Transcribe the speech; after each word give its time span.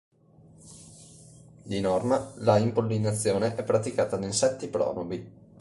Di 1.63 1.79
norma 1.79 2.33
la 2.37 2.57
impollinazione 2.57 3.53
è 3.53 3.63
praticata 3.63 4.17
da 4.17 4.25
insetti 4.25 4.67
pronubi. 4.67 5.31